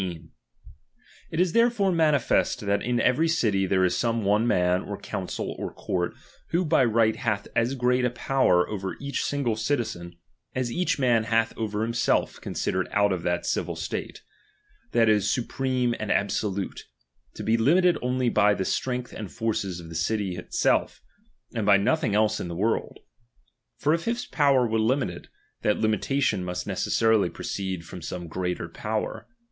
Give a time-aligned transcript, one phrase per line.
[0.01, 0.29] »of in i3_
[1.29, 5.55] It; is therefore manifest, that in every city there is some one man, or council,
[5.59, 6.15] or court,
[6.47, 10.15] who by right hath as great a power over each single citizen,
[10.55, 14.23] as each man hath over himself considered out of that civil state;
[14.91, 16.85] that is, supreme and abso lute,
[17.35, 20.99] to be limited only by the strength and forces of the city itself,
[21.53, 23.01] and by nothing else in the world.
[23.77, 25.27] For if his power were limited,
[25.61, 29.27] that limitation must necessarily proceed from some greater power.